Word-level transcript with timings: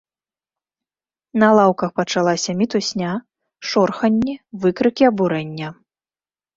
На 1.43 1.49
лаўках 1.59 1.89
пачалася 2.01 2.51
мітусня, 2.63 3.11
шорханне, 3.71 4.35
выкрыкі 4.67 5.03
абурэння. 5.15 5.69